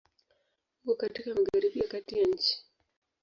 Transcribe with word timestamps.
Uko 0.83 0.95
katika 0.95 1.35
Magharibi 1.35 1.79
ya 1.79 1.87
Kati 1.87 2.19
ya 2.19 2.27
nchi. 2.27 2.63